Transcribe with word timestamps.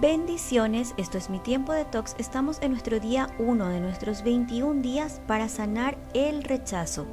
Bendiciones, 0.00 0.94
esto 0.96 1.18
es 1.18 1.28
mi 1.28 1.40
tiempo 1.40 1.72
de 1.72 1.84
tox. 1.84 2.14
Estamos 2.18 2.58
en 2.62 2.70
nuestro 2.70 3.00
día 3.00 3.34
1 3.40 3.68
de 3.68 3.80
nuestros 3.80 4.22
21 4.22 4.80
días 4.80 5.20
para 5.26 5.48
sanar 5.48 5.98
el 6.14 6.44
rechazo. 6.44 7.04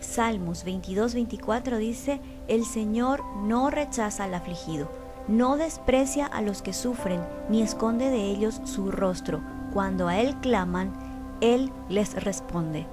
Salmos 0.00 0.66
22-24 0.66 1.78
dice, 1.78 2.20
El 2.46 2.66
Señor 2.66 3.24
no 3.36 3.70
rechaza 3.70 4.24
al 4.24 4.34
afligido, 4.34 4.92
no 5.28 5.56
desprecia 5.56 6.26
a 6.26 6.42
los 6.42 6.60
que 6.60 6.74
sufren, 6.74 7.22
ni 7.48 7.62
esconde 7.62 8.10
de 8.10 8.24
ellos 8.24 8.60
su 8.64 8.90
rostro. 8.90 9.40
Cuando 9.72 10.06
a 10.06 10.20
Él 10.20 10.36
claman, 10.42 10.92
Él 11.40 11.72
les 11.88 12.22
responde. 12.22 12.86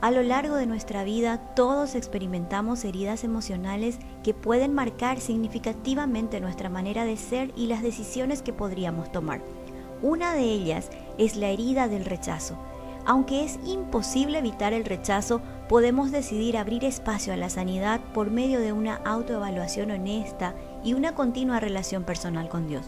A 0.00 0.12
lo 0.12 0.22
largo 0.22 0.54
de 0.54 0.66
nuestra 0.66 1.02
vida 1.02 1.38
todos 1.56 1.96
experimentamos 1.96 2.84
heridas 2.84 3.24
emocionales 3.24 3.98
que 4.22 4.32
pueden 4.32 4.72
marcar 4.72 5.18
significativamente 5.18 6.40
nuestra 6.40 6.68
manera 6.68 7.04
de 7.04 7.16
ser 7.16 7.52
y 7.56 7.66
las 7.66 7.82
decisiones 7.82 8.40
que 8.40 8.52
podríamos 8.52 9.10
tomar. 9.10 9.42
Una 10.00 10.34
de 10.34 10.44
ellas 10.44 10.90
es 11.18 11.34
la 11.34 11.48
herida 11.48 11.88
del 11.88 12.04
rechazo. 12.04 12.56
Aunque 13.06 13.42
es 13.42 13.58
imposible 13.66 14.38
evitar 14.38 14.72
el 14.72 14.84
rechazo, 14.84 15.40
podemos 15.68 16.12
decidir 16.12 16.56
abrir 16.58 16.84
espacio 16.84 17.32
a 17.32 17.36
la 17.36 17.50
sanidad 17.50 18.00
por 18.14 18.30
medio 18.30 18.60
de 18.60 18.72
una 18.72 18.96
autoevaluación 19.04 19.90
honesta 19.90 20.54
y 20.84 20.94
una 20.94 21.16
continua 21.16 21.58
relación 21.58 22.04
personal 22.04 22.48
con 22.48 22.68
Dios. 22.68 22.86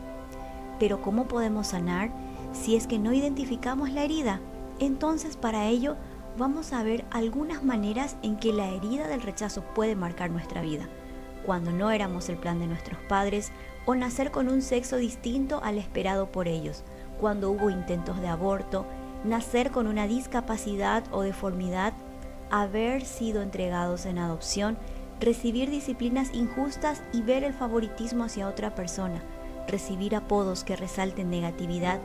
Pero 0.78 1.02
¿cómo 1.02 1.26
podemos 1.26 1.68
sanar 1.68 2.12
si 2.52 2.76
es 2.76 2.86
que 2.86 3.00
no 3.00 3.12
identificamos 3.12 3.90
la 3.90 4.04
herida? 4.04 4.38
Entonces 4.78 5.36
para 5.36 5.66
ello 5.66 5.96
vamos 6.40 6.72
a 6.72 6.82
ver 6.82 7.04
algunas 7.10 7.62
maneras 7.62 8.16
en 8.22 8.38
que 8.38 8.54
la 8.54 8.70
herida 8.70 9.06
del 9.06 9.20
rechazo 9.20 9.60
puede 9.74 9.94
marcar 9.94 10.30
nuestra 10.30 10.62
vida. 10.62 10.88
Cuando 11.44 11.70
no 11.70 11.90
éramos 11.90 12.30
el 12.30 12.38
plan 12.38 12.58
de 12.58 12.66
nuestros 12.66 12.98
padres 13.08 13.52
o 13.84 13.94
nacer 13.94 14.30
con 14.30 14.48
un 14.48 14.62
sexo 14.62 14.96
distinto 14.96 15.60
al 15.62 15.76
esperado 15.76 16.32
por 16.32 16.48
ellos, 16.48 16.82
cuando 17.20 17.50
hubo 17.50 17.68
intentos 17.68 18.22
de 18.22 18.28
aborto, 18.28 18.86
nacer 19.22 19.70
con 19.70 19.86
una 19.86 20.06
discapacidad 20.06 21.04
o 21.12 21.20
deformidad, 21.20 21.92
haber 22.50 23.04
sido 23.04 23.42
entregados 23.42 24.06
en 24.06 24.18
adopción, 24.18 24.78
recibir 25.20 25.68
disciplinas 25.70 26.32
injustas 26.32 27.02
y 27.12 27.20
ver 27.20 27.44
el 27.44 27.52
favoritismo 27.52 28.24
hacia 28.24 28.48
otra 28.48 28.74
persona, 28.74 29.22
recibir 29.68 30.16
apodos 30.16 30.64
que 30.64 30.74
resalten 30.74 31.28
negatividad, 31.28 32.00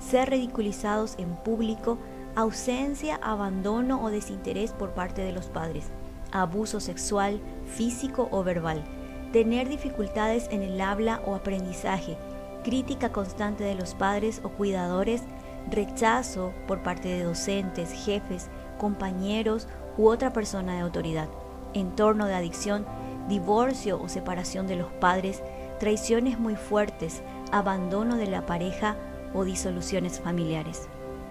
ser 0.00 0.30
ridiculizados 0.30 1.14
en 1.18 1.36
público, 1.36 1.98
ausencia, 2.38 3.18
abandono 3.20 4.00
o 4.00 4.10
desinterés 4.10 4.70
por 4.70 4.90
parte 4.90 5.22
de 5.22 5.32
los 5.32 5.46
padres, 5.46 5.86
abuso 6.30 6.78
sexual, 6.78 7.40
físico 7.66 8.28
o 8.30 8.44
verbal, 8.44 8.84
tener 9.32 9.68
dificultades 9.68 10.46
en 10.52 10.62
el 10.62 10.80
habla 10.80 11.20
o 11.26 11.34
aprendizaje, 11.34 12.16
crítica 12.62 13.10
constante 13.10 13.64
de 13.64 13.74
los 13.74 13.94
padres 13.96 14.40
o 14.44 14.50
cuidadores, 14.50 15.22
rechazo 15.68 16.52
por 16.68 16.84
parte 16.84 17.08
de 17.08 17.24
docentes, 17.24 17.90
jefes, 17.90 18.48
compañeros 18.78 19.66
u 19.96 20.06
otra 20.06 20.32
persona 20.32 20.74
de 20.74 20.80
autoridad, 20.82 21.28
entorno 21.74 22.26
de 22.26 22.36
adicción, 22.36 22.86
divorcio 23.28 24.00
o 24.00 24.08
separación 24.08 24.68
de 24.68 24.76
los 24.76 24.92
padres, 24.92 25.42
traiciones 25.80 26.38
muy 26.38 26.54
fuertes, 26.54 27.20
abandono 27.50 28.16
de 28.16 28.28
la 28.28 28.46
pareja 28.46 28.96
o 29.34 29.44
disoluciones 29.44 30.20
familiares. 30.20 30.88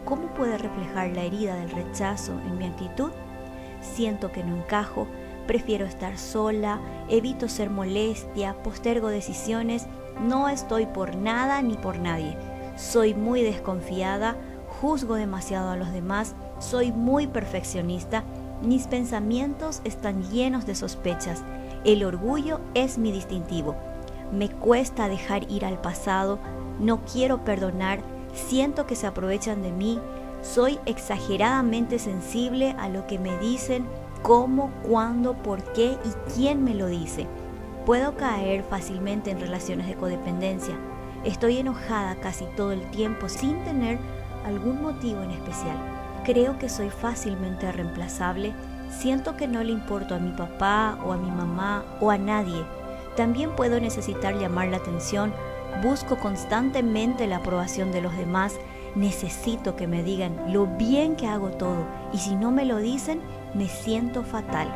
¿Cómo 0.08 0.28
puede 0.28 0.58
reflejar 0.58 1.10
la 1.10 1.24
herida 1.24 1.56
del 1.56 1.70
rechazo 1.70 2.32
en 2.46 2.58
mi 2.58 2.66
actitud? 2.66 3.12
Siento 3.82 4.32
que 4.32 4.42
no 4.42 4.56
encajo, 4.56 5.06
prefiero 5.48 5.86
estar 5.86 6.18
sola, 6.18 6.80
evito 7.10 7.50
ser 7.50 7.70
molestia, 7.70 8.56
postergo 8.64 9.10
decisiones, 9.10 9.86
no 10.26 10.48
estoy 10.48 10.86
por 10.86 11.18
nada 11.18 11.62
ni 11.62 11.74
por 11.74 12.00
nadie. 12.00 12.38
Soy 12.78 13.16
muy 13.16 13.42
desconfiada, 13.42 14.38
juzgo 14.80 15.16
demasiado 15.16 15.72
a 15.72 15.76
los 15.76 15.92
demás, 15.92 16.36
soy 16.60 16.94
muy 16.94 17.28
perfeccionista, 17.28 18.24
mis 18.62 18.88
pensamientos 18.88 19.82
están 19.84 20.24
llenos 20.32 20.66
de 20.66 20.76
sospechas, 20.76 21.44
el 21.84 22.06
orgullo 22.06 22.62
es 22.76 22.98
mi 22.98 23.12
distintivo. 23.12 23.76
Me 24.32 24.48
cuesta 24.50 25.10
dejar 25.10 25.52
ir 25.52 25.66
al 25.66 25.82
pasado, 25.82 26.40
no 26.80 27.02
quiero 27.04 27.44
perdonar, 27.44 28.00
siento 28.38 28.86
que 28.86 28.96
se 28.96 29.08
aprovechan 29.08 29.62
de 29.62 29.72
mí, 29.72 30.00
soy 30.42 30.80
exageradamente 30.86 32.00
sensible 32.00 32.76
a 32.80 32.90
lo 32.90 33.08
que 33.08 33.20
me 33.20 33.38
dicen, 33.40 33.88
cómo, 34.22 34.72
cuándo, 34.84 35.34
por 35.34 35.64
qué 35.74 35.98
y 36.04 36.34
quién 36.34 36.64
me 36.64 36.74
lo 36.74 36.88
dice. 36.88 37.28
Puedo 37.86 38.16
caer 38.16 38.64
fácilmente 38.64 39.32
en 39.32 39.40
relaciones 39.40 39.88
de 39.88 39.96
codependencia. 39.96 40.76
Estoy 41.24 41.58
enojada 41.58 42.16
casi 42.16 42.46
todo 42.56 42.72
el 42.72 42.90
tiempo 42.92 43.30
sin 43.30 43.64
tener 43.64 43.98
algún 44.46 44.82
motivo 44.82 45.22
en 45.24 45.32
especial. 45.32 45.78
Creo 46.26 46.60
que 46.60 46.70
soy 46.70 46.90
fácilmente 46.90 47.72
reemplazable. 47.72 48.54
Siento 48.90 49.38
que 49.38 49.48
no 49.48 49.64
le 49.64 49.72
importo 49.72 50.16
a 50.16 50.20
mi 50.20 50.32
papá 50.32 50.98
o 51.06 51.14
a 51.14 51.18
mi 51.18 51.32
mamá 51.32 51.86
o 52.02 52.12
a 52.12 52.18
nadie. 52.18 52.66
También 53.16 53.56
puedo 53.56 53.80
necesitar 53.80 54.38
llamar 54.38 54.68
la 54.68 54.78
atención 54.78 55.34
busco 55.78 56.18
constantemente 56.18 57.28
la 57.28 57.38
aprobación 57.38 57.92
de 57.92 58.02
los 58.02 58.16
demás, 58.18 58.56
necesito 58.96 59.76
que 59.76 59.88
me 59.88 60.04
digan 60.04 60.54
lo 60.54 60.66
bien 60.66 61.16
que 61.16 61.28
hago 61.28 61.52
todo 61.52 61.86
y 62.14 62.18
si 62.18 62.36
no 62.36 62.52
me 62.52 62.66
lo 62.66 62.78
dicen, 62.78 63.22
me 63.54 63.68
siento 63.68 64.24
fatal. 64.24 64.68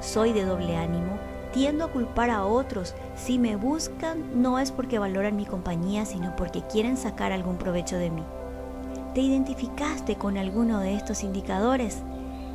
Soy 0.00 0.32
de 0.32 0.44
doble 0.44 0.76
ánimo, 0.76 1.18
tiendo 1.52 1.84
a 1.84 1.90
culpar 1.90 2.30
a 2.30 2.44
otros. 2.44 2.94
Si 3.16 3.38
me 3.38 3.56
buscan, 3.56 4.42
no 4.42 4.58
es 4.58 4.70
porque 4.70 4.98
valoran 4.98 5.36
mi 5.36 5.46
compañía, 5.46 6.04
sino 6.04 6.36
porque 6.36 6.62
quieren 6.62 6.96
sacar 6.96 7.32
algún 7.32 7.56
provecho 7.56 7.96
de 7.96 8.10
mí. 8.10 8.22
¿Te 9.14 9.20
identificaste 9.20 10.16
con 10.16 10.36
alguno 10.36 10.80
de 10.80 10.94
estos 10.94 11.24
indicadores? 11.24 12.02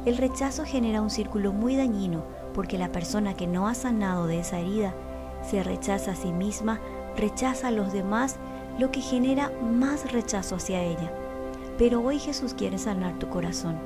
El 0.06 0.18
rechazo 0.18 0.64
genera 0.66 1.02
un 1.02 1.10
círculo 1.10 1.54
muy 1.54 1.76
dañino 1.76 2.24
porque 2.54 2.78
la 2.78 2.92
persona 2.92 3.34
que 3.34 3.48
no 3.48 3.68
ha 3.68 3.74
sanado 3.74 4.28
de 4.28 4.40
esa 4.40 4.60
herida 4.60 4.94
se 5.50 5.64
rechaza 5.64 6.12
a 6.12 6.16
sí 6.16 6.32
misma 6.32 6.80
rechaza 7.18 7.68
a 7.68 7.72
los 7.72 7.94
demás, 7.94 8.38
lo 8.78 8.92
que 8.92 9.02
genera 9.02 9.52
más 9.62 10.12
rechazo 10.12 10.56
hacia 10.56 10.82
ella. 10.82 11.12
Pero 11.78 12.02
hoy 12.02 12.20
Jesús 12.20 12.54
quiere 12.54 12.78
sanar 12.78 13.18
tu 13.20 13.30
corazón. 13.30 13.78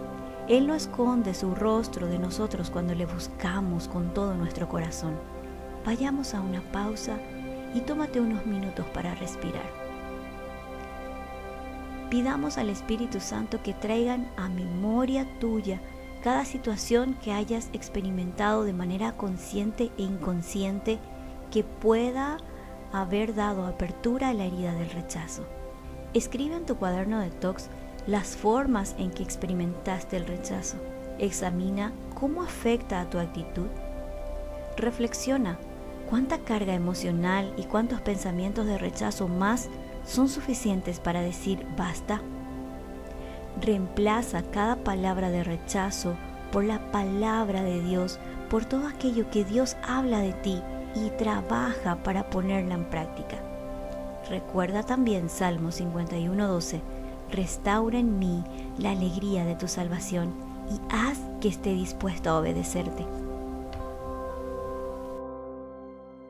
Él 0.47 0.67
no 0.67 0.75
esconde 0.75 1.33
su 1.33 1.55
rostro 1.55 2.07
de 2.07 2.19
nosotros 2.19 2.69
cuando 2.69 2.95
le 2.95 3.05
buscamos 3.05 3.88
con 3.88 4.13
todo 4.13 4.33
nuestro 4.33 4.69
corazón. 4.69 5.15
Vayamos 5.85 6.33
a 6.33 6.41
una 6.41 6.61
pausa 6.71 7.17
y 7.73 7.81
tómate 7.81 8.19
unos 8.21 8.45
minutos 8.45 8.85
para 8.93 9.13
respirar. 9.15 9.88
Pidamos 12.09 12.57
al 12.57 12.69
Espíritu 12.69 13.19
Santo 13.19 13.61
que 13.61 13.73
traigan 13.73 14.31
a 14.38 14.47
memoria 14.47 15.27
tuya 15.39 15.81
cada 16.23 16.45
situación 16.45 17.15
que 17.21 17.33
hayas 17.33 17.69
experimentado 17.73 18.63
de 18.63 18.73
manera 18.73 19.11
consciente 19.13 19.91
e 19.97 20.03
inconsciente 20.03 20.99
que 21.51 21.63
pueda 21.63 22.38
haber 22.91 23.35
dado 23.35 23.65
apertura 23.65 24.29
a 24.29 24.33
la 24.33 24.45
herida 24.45 24.73
del 24.73 24.89
rechazo. 24.89 25.43
Escribe 26.13 26.55
en 26.55 26.65
tu 26.65 26.77
cuaderno 26.77 27.19
de 27.19 27.29
tox 27.29 27.69
las 28.05 28.37
formas 28.37 28.95
en 28.97 29.11
que 29.11 29.23
experimentaste 29.23 30.17
el 30.17 30.25
rechazo. 30.25 30.77
Examina 31.19 31.91
cómo 32.13 32.43
afecta 32.43 33.01
a 33.01 33.09
tu 33.09 33.19
actitud. 33.19 33.67
Reflexiona 34.77 35.57
cuánta 36.09 36.39
carga 36.39 36.73
emocional 36.73 37.53
y 37.57 37.63
cuántos 37.63 38.01
pensamientos 38.01 38.65
de 38.65 38.77
rechazo 38.77 39.27
más 39.27 39.69
son 40.05 40.29
suficientes 40.29 40.99
para 40.99 41.21
decir 41.21 41.65
basta. 41.75 42.21
Reemplaza 43.61 44.43
cada 44.43 44.77
palabra 44.77 45.29
de 45.29 45.43
rechazo 45.43 46.15
por 46.51 46.63
la 46.63 46.91
palabra 46.91 47.63
de 47.63 47.81
Dios, 47.81 48.19
por 48.49 48.63
todo 48.63 48.87
aquello 48.87 49.29
que 49.29 49.43
Dios 49.43 49.75
habla 49.83 50.19
de 50.19 50.31
ti 50.33 50.61
y 50.95 51.09
trabaja 51.11 51.97
para 52.03 52.29
ponerla 52.29 52.75
en 52.75 52.85
práctica. 52.85 53.37
Recuerda 54.29 54.83
también 54.83 55.29
Salmo 55.29 55.71
51:12, 55.71 56.81
restaura 57.31 58.00
en 58.00 58.19
mí 58.19 58.44
la 58.77 58.91
alegría 58.91 59.45
de 59.45 59.56
tu 59.56 59.67
salvación 59.67 60.33
y 60.69 60.79
haz 60.94 61.17
que 61.39 61.50
esté 61.50 61.73
dispuesto 61.73 62.29
a 62.29 62.39
obedecerte. 62.39 63.06